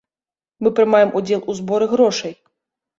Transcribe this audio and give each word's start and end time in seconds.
Мы 0.63 0.69
прымаем 0.79 1.15
удзел 1.21 1.47
у 1.49 1.57
зборы 1.63 1.85
грошай. 1.95 2.39